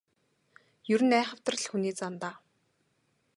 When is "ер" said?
0.93-1.01